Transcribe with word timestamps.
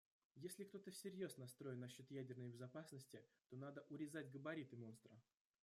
Если 0.37 0.63
кто-то 0.63 0.89
всерьез 0.89 1.37
настроен 1.37 1.79
насчет 1.79 2.09
ядерной 2.09 2.47
безопасности, 2.49 3.23
то 3.51 3.55
надо 3.55 3.85
урезать 3.91 4.31
габариты 4.31 4.75
монстра. 4.75 5.15